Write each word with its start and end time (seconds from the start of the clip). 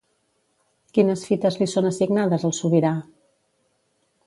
Quines 0.97 1.25
fites 1.31 1.59
li 1.61 1.67
són 1.75 1.89
assignades 1.91 2.47
al 2.51 2.57
sobirà? 2.61 2.95